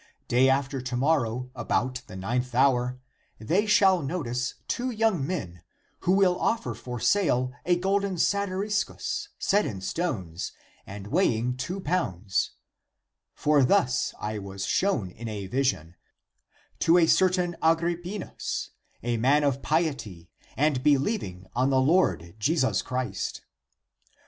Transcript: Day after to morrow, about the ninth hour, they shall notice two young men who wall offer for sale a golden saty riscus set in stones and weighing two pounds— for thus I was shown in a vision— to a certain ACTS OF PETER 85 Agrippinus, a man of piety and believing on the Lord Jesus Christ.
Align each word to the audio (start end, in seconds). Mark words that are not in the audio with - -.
Day 0.27 0.49
after 0.49 0.81
to 0.81 0.95
morrow, 0.97 1.51
about 1.53 2.01
the 2.07 2.15
ninth 2.15 2.55
hour, 2.55 2.97
they 3.37 3.67
shall 3.67 4.01
notice 4.01 4.55
two 4.67 4.89
young 4.89 5.27
men 5.27 5.61
who 5.99 6.13
wall 6.13 6.39
offer 6.39 6.73
for 6.73 6.99
sale 6.99 7.51
a 7.67 7.75
golden 7.75 8.15
saty 8.15 8.49
riscus 8.49 9.27
set 9.37 9.63
in 9.63 9.79
stones 9.79 10.53
and 10.87 11.05
weighing 11.05 11.55
two 11.55 11.79
pounds— 11.79 12.53
for 13.35 13.63
thus 13.63 14.15
I 14.19 14.39
was 14.39 14.65
shown 14.65 15.11
in 15.11 15.27
a 15.27 15.45
vision— 15.45 15.93
to 16.79 16.97
a 16.97 17.05
certain 17.05 17.53
ACTS 17.53 17.59
OF 17.61 17.77
PETER 17.77 17.87
85 17.99 18.31
Agrippinus, 18.31 18.69
a 19.03 19.17
man 19.17 19.43
of 19.43 19.61
piety 19.61 20.31
and 20.57 20.81
believing 20.81 21.45
on 21.55 21.69
the 21.69 21.77
Lord 21.79 22.33
Jesus 22.39 22.81
Christ. 22.81 23.41